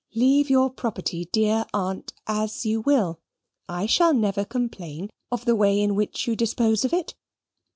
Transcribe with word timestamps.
Leave 0.15 0.49
your 0.49 0.71
property, 0.71 1.25
dear 1.31 1.63
Aunt, 1.75 2.11
as 2.25 2.65
you 2.65 2.81
will. 2.81 3.19
I 3.69 3.85
shall 3.85 4.15
never 4.15 4.43
complain 4.43 5.11
of 5.31 5.45
the 5.45 5.55
way 5.55 5.79
in 5.79 5.93
which 5.93 6.25
you 6.25 6.35
dispose 6.35 6.83
of 6.83 6.91
it. 6.91 7.13